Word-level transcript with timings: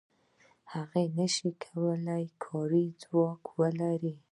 نو 0.03 0.07
هغه 0.73 1.01
نشي 1.17 1.49
کولای 1.65 2.23
چې 2.31 2.37
کاري 2.45 2.85
ځواک 3.03 3.43
ولري 3.59 4.13